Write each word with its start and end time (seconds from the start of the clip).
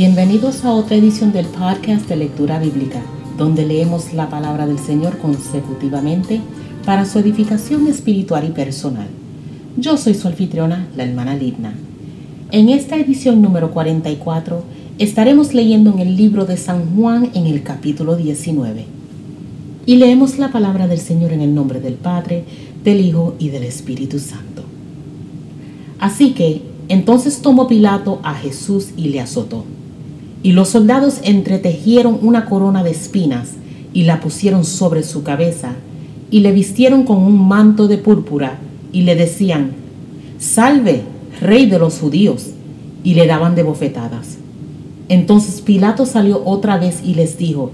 Bienvenidos 0.00 0.64
a 0.64 0.72
otra 0.72 0.96
edición 0.96 1.30
del 1.30 1.44
podcast 1.44 2.08
de 2.08 2.16
lectura 2.16 2.58
bíblica, 2.58 3.02
donde 3.36 3.66
leemos 3.66 4.14
la 4.14 4.30
palabra 4.30 4.66
del 4.66 4.78
Señor 4.78 5.18
consecutivamente 5.18 6.40
para 6.86 7.04
su 7.04 7.18
edificación 7.18 7.86
espiritual 7.86 8.48
y 8.48 8.50
personal. 8.52 9.08
Yo 9.76 9.98
soy 9.98 10.14
su 10.14 10.26
anfitriona, 10.26 10.88
la 10.96 11.04
hermana 11.04 11.36
Lidna. 11.36 11.74
En 12.50 12.70
esta 12.70 12.96
edición 12.96 13.42
número 13.42 13.72
44 13.72 14.64
estaremos 14.98 15.52
leyendo 15.52 15.92
en 15.92 15.98
el 15.98 16.16
libro 16.16 16.46
de 16.46 16.56
San 16.56 16.96
Juan 16.96 17.28
en 17.34 17.44
el 17.44 17.62
capítulo 17.62 18.16
19. 18.16 18.86
Y 19.84 19.96
leemos 19.96 20.38
la 20.38 20.50
palabra 20.50 20.88
del 20.88 21.00
Señor 21.00 21.34
en 21.34 21.42
el 21.42 21.54
nombre 21.54 21.78
del 21.78 21.96
Padre, 21.96 22.44
del 22.82 23.02
Hijo 23.02 23.34
y 23.38 23.50
del 23.50 23.64
Espíritu 23.64 24.18
Santo. 24.18 24.62
Así 25.98 26.30
que 26.30 26.62
entonces 26.88 27.42
tomó 27.42 27.68
Pilato 27.68 28.18
a 28.22 28.32
Jesús 28.32 28.92
y 28.96 29.10
le 29.10 29.20
azotó 29.20 29.66
y 30.42 30.52
los 30.52 30.68
soldados 30.68 31.20
entretejieron 31.22 32.18
una 32.22 32.46
corona 32.46 32.82
de 32.82 32.90
espinas 32.90 33.50
y 33.92 34.04
la 34.04 34.20
pusieron 34.20 34.64
sobre 34.64 35.02
su 35.02 35.22
cabeza 35.22 35.74
y 36.30 36.40
le 36.40 36.52
vistieron 36.52 37.04
con 37.04 37.18
un 37.18 37.46
manto 37.48 37.88
de 37.88 37.98
púrpura 37.98 38.58
y 38.92 39.02
le 39.02 39.16
decían, 39.16 39.72
Salve, 40.38 41.02
rey 41.40 41.66
de 41.66 41.78
los 41.78 41.98
judíos, 41.98 42.50
y 43.02 43.14
le 43.14 43.26
daban 43.26 43.54
de 43.54 43.62
bofetadas. 43.62 44.38
Entonces 45.08 45.60
Pilato 45.60 46.06
salió 46.06 46.42
otra 46.44 46.78
vez 46.78 47.00
y 47.04 47.14
les 47.14 47.36
dijo, 47.36 47.72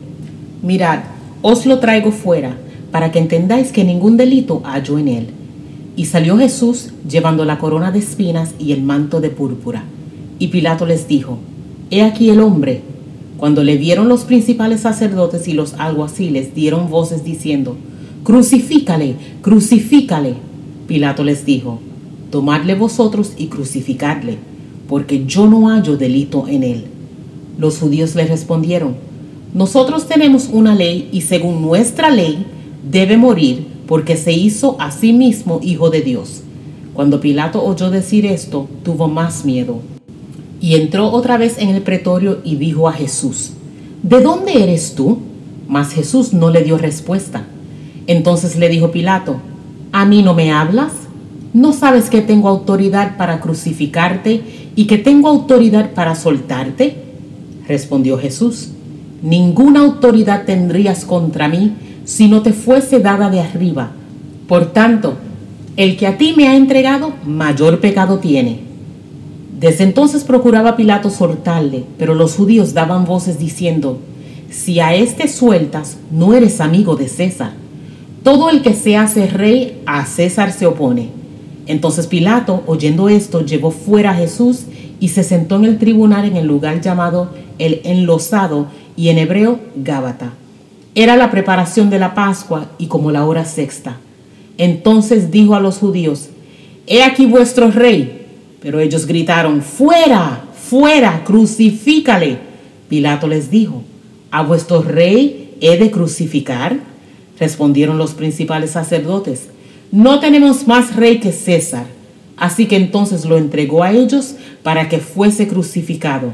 Mirad, 0.63 1.01
os 1.43 1.67
lo 1.67 1.79
traigo 1.79 2.11
fuera, 2.11 2.57
para 2.91 3.13
que 3.13 3.19
entendáis 3.19 3.73
que 3.73 3.85
ningún 3.85 4.17
delito 4.17 4.63
hallo 4.65 4.99
en 4.99 5.09
él. 5.09 5.27
Y 5.97 6.07
salió 6.07 6.37
Jesús 6.39 6.91
llevando 7.09 7.45
la 7.45 7.59
corona 7.59 7.93
de 7.93 7.99
espinas 7.99 8.55
y 8.59 8.73
el 8.73 8.83
manto 8.83 9.21
de 9.21 9.31
púrpura. 9.31 9.85
Y 10.39 10.49
Pilato 10.49 10.87
les 10.87 11.09
dijo, 11.09 11.39
He 11.89 12.03
aquí 12.03 12.31
el 12.31 12.41
hombre. 12.41 12.83
Cuando 13.37 13.63
le 13.63 13.77
vieron 13.77 14.09
los 14.09 14.25
principales 14.25 14.81
sacerdotes 14.81 15.47
y 15.47 15.53
los 15.53 15.75
alguaciles 15.75 16.53
dieron 16.53 16.91
voces 16.91 17.23
diciendo, 17.23 17.77
Crucifícale, 18.25 19.15
crucifícale. 19.41 20.35
Pilato 20.89 21.23
les 21.23 21.47
dijo, 21.47 21.79
Tomadle 22.33 22.75
vosotros 22.75 23.35
y 23.37 23.47
crucificadle, 23.47 24.39
porque 24.89 25.27
yo 25.27 25.47
no 25.47 25.69
hallo 25.69 25.97
delito 25.97 26.49
en 26.49 26.65
él. 26.65 26.87
Los 27.57 27.79
judíos 27.79 28.17
le 28.17 28.27
respondieron, 28.27 28.97
Nosotros 29.55 30.09
tenemos 30.09 30.51
una 30.53 30.75
ley 30.75 31.09
y 31.13 31.21
según 31.21 31.63
nuestra 31.63 32.11
ley 32.11 32.47
debe 32.91 33.17
morir 33.17 33.65
porque 33.87 34.17
se 34.17 34.33
hizo 34.33 34.77
a 34.81 34.91
sí 34.91 35.13
mismo 35.13 35.61
hijo 35.63 35.91
de 35.91 36.01
Dios. 36.01 36.43
Cuando 36.95 37.21
Pilato 37.21 37.65
oyó 37.65 37.91
decir 37.91 38.27
esto, 38.27 38.69
tuvo 38.83 39.07
más 39.07 39.45
miedo 39.45 39.96
y 40.67 40.75
entró 40.75 41.13
otra 41.13 41.37
vez 41.37 41.59
en 41.59 41.69
el 41.69 41.83
pretorio 41.83 42.41
y 42.43 42.57
dijo 42.57 42.89
a 42.89 42.93
Jesús, 42.93 43.53
¿De 44.03 44.21
dónde 44.21 44.65
eres 44.65 44.97
tú? 44.97 45.19
Mas 45.69 45.93
Jesús 45.93 46.33
no 46.33 46.51
le 46.51 46.65
dio 46.65 46.77
respuesta. 46.77 47.45
Entonces 48.09 48.57
le 48.57 48.69
dijo 48.69 48.91
Pilato, 48.91 49.37
¿A 49.93 50.05
mí 50.07 50.25
no 50.25 50.35
me 50.35 50.51
hablas? 50.51 50.91
¿No 51.53 51.73
sabes 51.73 52.11
que 52.11 52.21
tengo 52.21 52.49
autoridad 52.49 53.17
para 53.17 53.39
crucificarte 53.39 54.43
y 54.75 54.89
que 54.89 54.99
tengo 54.99 55.29
autoridad 55.29 55.93
para 55.95 56.17
soltarte? 56.17 56.97
Respondió 57.69 58.19
Jesús, 58.19 58.71
Ninguna 59.23 59.83
autoridad 59.83 60.47
tendrías 60.47 61.05
contra 61.05 61.47
mí 61.47 61.75
si 62.05 62.27
no 62.27 62.43
te 62.43 62.53
fuese 62.53 62.99
dada 62.99 63.31
de 63.31 63.39
arriba. 63.39 63.93
Por 64.49 64.73
tanto, 64.73 65.15
el 65.77 65.97
que 65.97 66.09
a 66.09 66.19
ti 66.19 66.35
me 66.37 66.49
ha 66.49 66.57
entregado, 66.57 67.13
mayor 67.25 67.79
pecado 67.79 68.19
tiene. 68.19 68.67
Desde 69.67 69.83
entonces 69.83 70.23
procuraba 70.23 70.77
Pilato 70.77 71.11
soltarle, 71.11 71.83
pero 71.99 72.15
los 72.15 72.37
judíos 72.37 72.73
daban 72.73 73.05
voces 73.05 73.41
diciendo, 73.41 73.99
si 74.49 74.79
a 74.79 74.95
éste 74.95 75.27
sueltas, 75.27 75.97
no 76.13 76.35
eres 76.35 76.61
amigo 76.61 76.95
de 76.95 77.09
César. 77.09 77.51
Todo 78.23 78.49
el 78.49 78.63
que 78.63 78.75
se 78.75 78.97
hace 78.97 79.27
rey, 79.27 79.83
a 79.85 80.07
César 80.07 80.53
se 80.53 80.67
opone. 80.67 81.09
Entonces 81.67 82.07
Pilato, 82.07 82.63
oyendo 82.69 83.09
esto, 83.09 83.45
llevó 83.45 83.73
fuera 83.73 84.13
a 84.13 84.15
Jesús 84.15 84.67
y 85.01 85.09
se 85.09 85.25
sentó 85.25 85.57
en 85.57 85.65
el 85.65 85.79
tribunal 85.79 86.27
en 86.27 86.37
el 86.37 86.47
lugar 86.47 86.81
llamado 86.81 87.31
el 87.59 87.81
enlosado 87.83 88.69
y 88.97 89.09
en 89.09 89.19
hebreo 89.19 89.59
Gábata. 89.75 90.35
Era 90.95 91.17
la 91.17 91.33
preparación 91.33 91.91
de 91.91 91.99
la 91.99 92.15
Pascua 92.15 92.69
y 92.79 92.87
como 92.87 93.11
la 93.11 93.25
hora 93.25 93.45
sexta. 93.45 93.97
Entonces 94.59 95.33
dijo 95.33 95.57
a 95.57 95.61
los 95.61 95.79
judíos, 95.79 96.29
He 96.87 97.03
aquí 97.03 97.27
vuestro 97.27 97.73
rey. 97.73 98.26
Pero 98.61 98.81
ellos 98.81 99.07
gritaron, 99.07 99.63
fuera, 99.63 100.45
fuera, 100.55 101.25
crucifícale. 101.25 102.39
Pilato 102.89 103.27
les 103.29 103.51
dijo, 103.51 103.83
¿a 104.31 104.43
vuestro 104.43 104.83
rey 104.83 105.57
he 105.61 105.77
de 105.79 105.91
crucificar? 105.91 106.79
Respondieron 107.39 107.99
los 107.99 108.15
principales 108.15 108.71
sacerdotes, 108.71 109.49
no 109.93 110.21
tenemos 110.21 110.67
más 110.67 110.97
rey 110.97 111.21
que 111.21 111.33
César. 111.33 111.87
Así 112.37 112.67
que 112.67 112.77
entonces 112.77 113.25
lo 113.25 113.39
entregó 113.39 113.83
a 113.83 113.93
ellos 113.93 114.35
para 114.63 114.89
que 114.89 114.99
fuese 114.99 115.49
crucificado. 115.49 116.33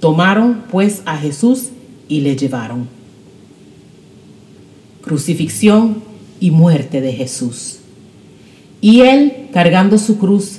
Tomaron 0.00 0.64
pues 0.70 1.02
a 1.06 1.16
Jesús 1.16 1.68
y 2.08 2.20
le 2.20 2.36
llevaron. 2.36 2.88
Crucifixión 5.02 6.02
y 6.40 6.50
muerte 6.50 7.00
de 7.00 7.12
Jesús. 7.12 7.78
Y 8.82 9.00
él, 9.00 9.48
cargando 9.52 9.98
su 9.98 10.18
cruz, 10.18 10.58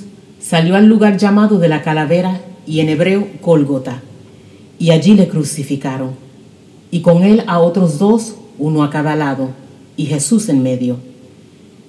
salió 0.52 0.76
al 0.76 0.84
lugar 0.84 1.16
llamado 1.16 1.58
de 1.58 1.66
la 1.66 1.80
calavera 1.80 2.38
y 2.66 2.80
en 2.80 2.90
hebreo 2.90 3.26
Gólgota, 3.40 4.02
y 4.78 4.90
allí 4.90 5.14
le 5.14 5.26
crucificaron, 5.26 6.10
y 6.90 7.00
con 7.00 7.22
él 7.22 7.42
a 7.46 7.58
otros 7.58 7.98
dos, 7.98 8.34
uno 8.58 8.82
a 8.82 8.90
cada 8.90 9.16
lado, 9.16 9.48
y 9.96 10.04
Jesús 10.04 10.50
en 10.50 10.62
medio. 10.62 10.98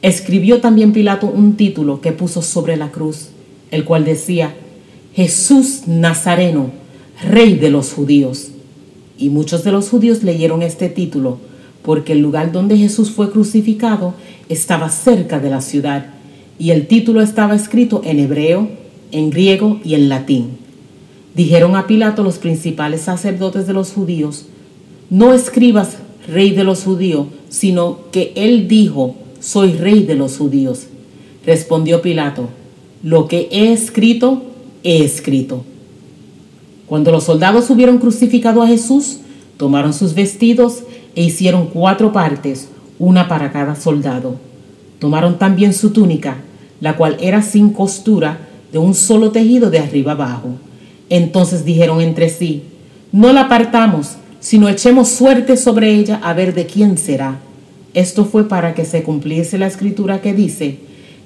Escribió 0.01 0.61
también 0.61 0.93
Pilato 0.93 1.27
un 1.27 1.57
título 1.57 1.99
que 1.99 2.13
puso 2.13 2.41
sobre 2.41 2.77
la 2.77 2.89
cruz, 2.89 3.31
el 3.69 3.83
cual 3.83 4.05
decía, 4.05 4.55
Jesús 5.13 5.81
Nazareno, 5.85 6.69
Rey 7.21 7.55
de 7.55 7.69
los 7.69 7.91
judíos. 7.91 8.51
Y 9.17 9.27
muchos 9.27 9.65
de 9.65 9.73
los 9.73 9.89
judíos 9.89 10.23
leyeron 10.23 10.61
este 10.61 10.87
título, 10.87 11.37
porque 11.81 12.13
el 12.13 12.19
lugar 12.19 12.53
donde 12.53 12.77
Jesús 12.77 13.11
fue 13.11 13.29
crucificado 13.29 14.13
estaba 14.47 14.87
cerca 14.87 15.41
de 15.41 15.49
la 15.49 15.59
ciudad 15.59 16.13
y 16.63 16.71
el 16.71 16.87
título 16.87 17.19
estaba 17.19 17.55
escrito 17.55 18.01
en 18.05 18.19
hebreo, 18.19 18.69
en 19.11 19.31
griego 19.31 19.81
y 19.83 19.95
en 19.95 20.07
latín. 20.07 20.51
Dijeron 21.35 21.75
a 21.75 21.87
Pilato 21.87 22.23
los 22.23 22.37
principales 22.37 23.01
sacerdotes 23.01 23.67
de 23.67 23.73
los 23.73 23.91
judíos, 23.91 24.45
no 25.09 25.33
escribas 25.33 25.97
rey 26.25 26.51
de 26.51 26.63
los 26.63 26.85
judíos, 26.85 27.27
sino 27.49 28.09
que 28.13 28.31
él 28.37 28.69
dijo, 28.69 29.17
soy 29.41 29.73
rey 29.73 30.03
de 30.03 30.15
los 30.15 30.37
judíos. 30.37 30.87
Respondió 31.45 32.01
Pilato, 32.01 32.47
lo 33.03 33.27
que 33.27 33.49
he 33.51 33.73
escrito, 33.73 34.43
he 34.85 35.03
escrito. 35.03 35.65
Cuando 36.85 37.11
los 37.11 37.25
soldados 37.25 37.69
hubieron 37.71 37.97
crucificado 37.97 38.61
a 38.61 38.67
Jesús, 38.67 39.17
tomaron 39.57 39.93
sus 39.93 40.13
vestidos 40.13 40.83
e 41.13 41.23
hicieron 41.23 41.65
cuatro 41.65 42.13
partes, 42.13 42.69
una 42.99 43.27
para 43.27 43.51
cada 43.51 43.75
soldado 43.75 44.37
Tomaron 45.03 45.37
también 45.37 45.73
su 45.73 45.89
túnica, 45.89 46.37
la 46.83 46.97
cual 46.97 47.15
era 47.21 47.41
sin 47.41 47.69
costura, 47.69 48.39
de 48.73 48.77
un 48.77 48.93
solo 48.93 49.31
tejido 49.31 49.69
de 49.69 49.79
arriba 49.79 50.11
abajo. 50.11 50.49
Entonces 51.09 51.63
dijeron 51.63 52.01
entre 52.01 52.27
sí, 52.27 52.63
no 53.13 53.31
la 53.31 53.43
apartamos, 53.43 54.17
sino 54.41 54.67
echemos 54.67 55.07
suerte 55.07 55.55
sobre 55.55 55.95
ella 55.95 56.19
a 56.21 56.33
ver 56.33 56.53
de 56.53 56.65
quién 56.65 56.97
será. 56.97 57.39
Esto 57.93 58.25
fue 58.25 58.49
para 58.49 58.73
que 58.73 58.83
se 58.83 59.01
cumpliese 59.01 59.57
la 59.57 59.67
escritura 59.67 60.19
que 60.19 60.33
dice, 60.33 60.79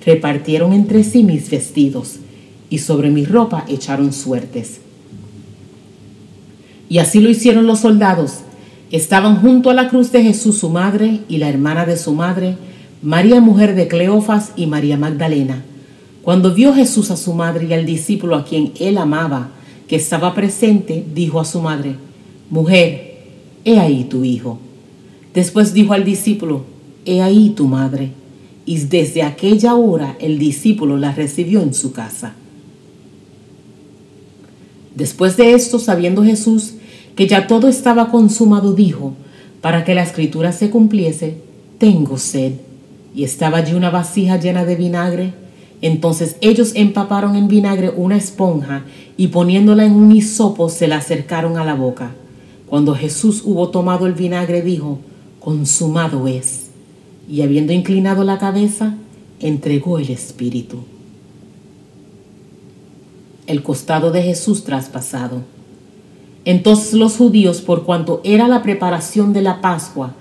repartieron 0.06 0.74
entre 0.74 1.04
sí 1.04 1.24
mis 1.24 1.50
vestidos, 1.50 2.18
y 2.70 2.78
sobre 2.78 3.10
mi 3.10 3.26
ropa 3.26 3.66
echaron 3.68 4.14
suertes. 4.14 4.80
Y 6.88 7.00
así 7.00 7.20
lo 7.20 7.32
hicieron 7.32 7.66
los 7.66 7.80
soldados. 7.80 8.42
Estaban 8.92 9.42
junto 9.42 9.72
a 9.72 9.74
la 9.74 9.90
cruz 9.90 10.12
de 10.12 10.22
Jesús 10.22 10.60
su 10.60 10.70
madre 10.70 11.22
y 11.28 11.38
la 11.38 11.50
hermana 11.50 11.88
de 11.88 11.98
su 11.98 12.14
madre, 12.14 12.58
María 13.02 13.42
mujer 13.42 13.76
de 13.76 13.88
Cleofas 13.88 14.54
y 14.56 14.66
María 14.66 14.98
Magdalena. 14.98 15.64
Cuando 16.24 16.54
vio 16.54 16.74
Jesús 16.74 17.12
a 17.12 17.18
su 17.18 17.34
madre 17.34 17.68
y 17.68 17.74
al 17.74 17.86
discípulo 17.86 18.36
a 18.36 18.44
quien 18.44 18.74
él 18.80 18.98
amaba, 18.98 19.52
que 19.88 19.96
estaba 19.96 20.34
presente, 20.34 21.06
dijo 21.14 21.40
a 21.40 21.46
su 21.46 21.62
madre, 21.62 21.96
Mujer, 22.50 23.20
he 23.64 23.80
ahí 23.80 24.06
tu 24.06 24.24
hijo. 24.24 24.60
Después 25.34 25.74
dijo 25.74 25.94
al 25.94 26.04
discípulo, 26.06 26.64
He 27.06 27.22
ahí 27.22 27.52
tu 27.52 27.68
madre. 27.68 28.12
Y 28.66 28.80
desde 28.80 29.22
aquella 29.22 29.76
hora 29.76 30.18
el 30.20 30.40
discípulo 30.40 30.98
la 30.98 31.14
recibió 31.14 31.62
en 31.62 31.74
su 31.74 31.94
casa. 31.94 32.34
Después 34.96 35.38
de 35.38 35.54
esto, 35.54 35.78
sabiendo 35.78 36.24
Jesús 36.24 36.74
que 37.16 37.28
ya 37.28 37.48
todo 37.48 37.68
estaba 37.68 38.10
consumado, 38.12 38.74
dijo, 38.74 39.14
para 39.62 39.86
que 39.86 39.96
la 39.96 40.04
escritura 40.04 40.52
se 40.52 40.70
cumpliese, 40.70 41.38
tengo 41.80 42.18
sed 42.18 42.54
y 43.18 43.24
estaba 43.24 43.58
allí 43.58 43.74
una 43.74 43.90
vasija 43.90 44.38
llena 44.38 44.64
de 44.64 44.76
vinagre, 44.76 45.34
Entonces 45.82 46.38
ellos 46.42 46.72
empaparon 46.76 47.36
en 47.36 47.48
vinagre 47.48 47.90
una 47.90 48.16
esponja 48.16 48.84
y 49.16 49.28
poniéndola 49.28 49.86
en 49.86 49.94
un 49.94 50.12
hisopo 50.12 50.70
se 50.70 50.88
la 50.88 50.98
acercaron 50.98 51.58
a 51.58 51.66
la 51.66 51.76
boca. 51.76 52.12
Cuando 52.68 52.96
Jesús 52.96 53.42
hubo 53.44 53.70
tomado 53.70 54.06
el 54.08 54.14
vinagre 54.14 54.62
dijo, 54.62 55.00
consumado 55.40 56.28
es. 56.28 56.68
Y 57.30 57.42
habiendo 57.42 57.74
inclinado 57.74 58.24
la 58.24 58.38
cabeza, 58.38 58.96
entregó 59.40 60.00
el 60.00 60.10
Espíritu. 60.10 60.78
El 63.46 63.62
costado 63.64 64.12
de 64.12 64.22
Jesús 64.24 64.64
traspasado. 64.64 65.42
Entonces 66.46 66.94
los 66.94 67.18
judíos, 67.18 67.62
por 67.62 67.84
cuanto 67.84 68.22
era 68.24 68.48
la 68.48 68.64
preparación 68.64 69.34
de 69.34 69.42
la 69.42 69.62
Pascua, 69.62 70.14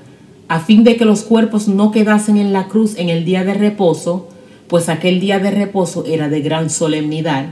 a 0.48 0.60
fin 0.60 0.84
de 0.84 0.96
que 0.96 1.04
los 1.04 1.22
cuerpos 1.22 1.68
no 1.68 1.90
quedasen 1.90 2.36
en 2.36 2.52
la 2.52 2.68
cruz 2.68 2.96
en 2.96 3.08
el 3.08 3.24
día 3.24 3.44
de 3.44 3.54
reposo, 3.54 4.28
pues 4.68 4.88
aquel 4.88 5.20
día 5.20 5.38
de 5.38 5.50
reposo 5.50 6.04
era 6.06 6.28
de 6.28 6.40
gran 6.40 6.70
solemnidad, 6.70 7.46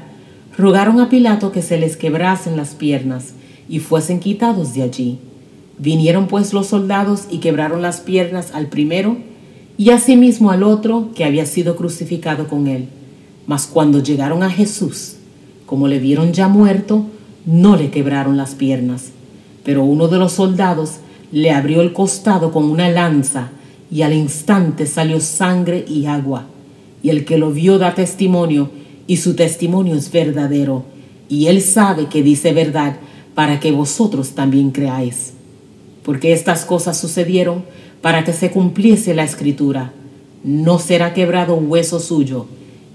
rogaron 0.56 1.00
a 1.00 1.08
Pilato 1.08 1.52
que 1.52 1.62
se 1.62 1.78
les 1.78 1.96
quebrasen 1.96 2.56
las 2.56 2.74
piernas 2.74 3.34
y 3.68 3.80
fuesen 3.80 4.20
quitados 4.20 4.74
de 4.74 4.82
allí. 4.82 5.18
Vinieron 5.78 6.28
pues 6.28 6.52
los 6.52 6.68
soldados 6.68 7.24
y 7.30 7.38
quebraron 7.38 7.82
las 7.82 8.00
piernas 8.00 8.52
al 8.52 8.68
primero 8.68 9.16
y 9.76 9.90
asimismo 9.90 10.50
al 10.50 10.62
otro 10.62 11.10
que 11.14 11.24
había 11.24 11.46
sido 11.46 11.74
crucificado 11.74 12.46
con 12.46 12.68
él. 12.68 12.88
Mas 13.46 13.66
cuando 13.66 14.00
llegaron 14.00 14.42
a 14.42 14.50
Jesús, 14.50 15.16
como 15.66 15.88
le 15.88 15.98
vieron 15.98 16.32
ya 16.32 16.46
muerto, 16.46 17.06
no 17.44 17.76
le 17.76 17.90
quebraron 17.90 18.36
las 18.36 18.54
piernas. 18.54 19.10
Pero 19.64 19.82
uno 19.82 20.08
de 20.08 20.18
los 20.18 20.32
soldados 20.32 20.98
le 21.34 21.50
abrió 21.50 21.80
el 21.80 21.92
costado 21.92 22.52
con 22.52 22.62
una 22.62 22.88
lanza 22.88 23.50
y 23.90 24.02
al 24.02 24.12
instante 24.12 24.86
salió 24.86 25.18
sangre 25.18 25.84
y 25.88 26.06
agua. 26.06 26.46
Y 27.02 27.10
el 27.10 27.24
que 27.24 27.38
lo 27.38 27.50
vio 27.50 27.76
da 27.76 27.96
testimonio 27.96 28.70
y 29.08 29.16
su 29.16 29.34
testimonio 29.34 29.96
es 29.96 30.12
verdadero. 30.12 30.84
Y 31.28 31.48
él 31.48 31.60
sabe 31.60 32.06
que 32.06 32.22
dice 32.22 32.52
verdad 32.52 32.98
para 33.34 33.58
que 33.58 33.72
vosotros 33.72 34.36
también 34.36 34.70
creáis. 34.70 35.32
Porque 36.04 36.32
estas 36.32 36.64
cosas 36.64 37.00
sucedieron 37.00 37.64
para 38.00 38.22
que 38.22 38.32
se 38.32 38.52
cumpliese 38.52 39.12
la 39.12 39.24
escritura. 39.24 39.92
No 40.44 40.78
será 40.78 41.14
quebrado 41.14 41.56
hueso 41.56 41.98
suyo. 41.98 42.46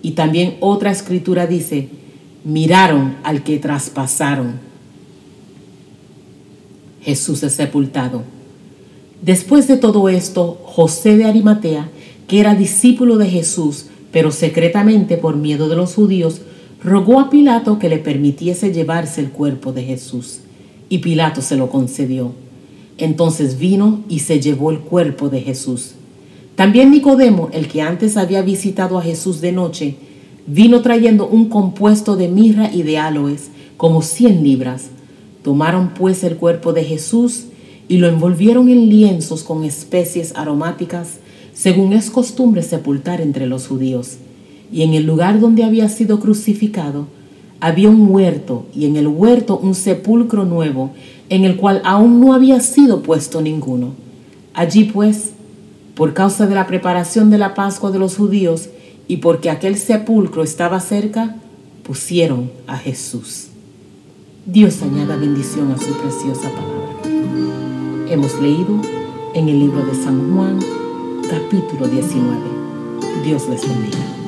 Y 0.01 0.11
también 0.11 0.55
otra 0.61 0.91
escritura 0.91 1.45
dice, 1.45 1.89
miraron 2.45 3.17
al 3.23 3.43
que 3.43 3.59
traspasaron 3.59 4.68
Jesús 7.01 7.43
es 7.43 7.53
sepultado. 7.53 8.23
Después 9.21 9.67
de 9.67 9.77
todo 9.77 10.09
esto, 10.09 10.59
José 10.63 11.17
de 11.17 11.25
Arimatea, 11.25 11.89
que 12.27 12.39
era 12.39 12.55
discípulo 12.55 13.17
de 13.17 13.29
Jesús, 13.29 13.87
pero 14.11 14.31
secretamente 14.31 15.17
por 15.17 15.35
miedo 15.35 15.67
de 15.69 15.75
los 15.75 15.95
judíos, 15.95 16.41
rogó 16.83 17.19
a 17.19 17.29
Pilato 17.29 17.79
que 17.79 17.89
le 17.89 17.97
permitiese 17.97 18.73
llevarse 18.73 19.21
el 19.21 19.29
cuerpo 19.29 19.73
de 19.73 19.83
Jesús. 19.83 20.39
Y 20.87 20.99
Pilato 20.99 21.41
se 21.41 21.57
lo 21.57 21.69
concedió. 21.69 22.31
Entonces 22.97 23.59
vino 23.59 24.03
y 24.09 24.19
se 24.19 24.39
llevó 24.39 24.71
el 24.71 24.79
cuerpo 24.79 25.29
de 25.29 25.41
Jesús. 25.41 25.93
También 26.55 26.91
Nicodemo, 26.91 27.49
el 27.53 27.67
que 27.67 27.81
antes 27.81 28.17
había 28.17 28.41
visitado 28.41 28.97
a 28.97 29.01
Jesús 29.01 29.41
de 29.41 29.51
noche, 29.51 29.95
vino 30.47 30.81
trayendo 30.81 31.27
un 31.27 31.47
compuesto 31.47 32.15
de 32.15 32.27
mirra 32.27 32.69
y 32.73 32.83
de 32.83 32.97
aloes, 32.97 33.49
como 33.77 34.01
cien 34.01 34.43
libras 34.43 34.89
Tomaron 35.49 35.95
pues 35.95 36.23
el 36.23 36.35
cuerpo 36.35 36.73
de 36.73 36.83
Jesús 36.83 37.45
y 37.87 37.97
lo 37.97 38.07
envolvieron 38.07 38.69
en 38.69 38.87
lienzos 38.87 39.41
con 39.41 39.63
especies 39.63 40.35
aromáticas, 40.35 41.13
según 41.53 41.93
es 41.93 42.11
costumbre 42.11 42.61
sepultar 42.61 43.19
entre 43.19 43.47
los 43.47 43.65
judíos. 43.65 44.17
Y 44.71 44.83
en 44.83 44.93
el 44.93 45.07
lugar 45.07 45.39
donde 45.39 45.63
había 45.63 45.89
sido 45.89 46.19
crucificado, 46.19 47.07
había 47.59 47.89
un 47.89 48.11
huerto 48.11 48.67
y 48.75 48.85
en 48.85 48.95
el 48.95 49.07
huerto 49.07 49.57
un 49.57 49.73
sepulcro 49.73 50.45
nuevo, 50.45 50.91
en 51.29 51.45
el 51.45 51.55
cual 51.55 51.81
aún 51.83 52.19
no 52.19 52.35
había 52.35 52.59
sido 52.59 53.01
puesto 53.01 53.41
ninguno. 53.41 53.93
Allí 54.53 54.83
pues, 54.83 55.31
por 55.95 56.13
causa 56.13 56.45
de 56.45 56.53
la 56.53 56.67
preparación 56.67 57.31
de 57.31 57.39
la 57.39 57.55
Pascua 57.55 57.89
de 57.89 57.97
los 57.97 58.17
judíos 58.17 58.69
y 59.07 59.17
porque 59.17 59.49
aquel 59.49 59.77
sepulcro 59.77 60.43
estaba 60.43 60.79
cerca, 60.79 61.37
pusieron 61.81 62.51
a 62.67 62.77
Jesús. 62.77 63.48
Dios 64.51 64.81
añada 64.81 65.15
bendición 65.15 65.71
a 65.71 65.77
su 65.77 65.93
preciosa 65.93 66.49
palabra. 66.49 66.95
Hemos 68.09 68.33
leído 68.41 68.81
en 69.35 69.47
el 69.47 69.59
libro 69.59 69.85
de 69.85 69.93
San 69.93 70.33
Juan, 70.33 70.57
capítulo 71.29 71.87
19. 71.87 72.35
Dios 73.23 73.47
les 73.47 73.61
bendiga. 73.61 74.18